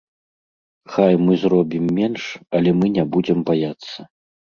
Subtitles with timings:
[0.93, 2.23] Хай мы заробім менш,
[2.61, 3.99] але мы не будзем баяцца.